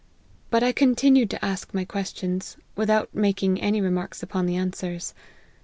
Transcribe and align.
But 0.49 0.63
I 0.63 0.71
continued 0.71 1.29
to 1.29 1.45
ask 1.45 1.75
my 1.75 1.85
questions, 1.85 2.57
without 2.75 3.13
making 3.13 3.61
any 3.61 3.81
remarks 3.81 4.23
upon 4.23 4.47
the 4.47 4.55
answers. 4.55 5.13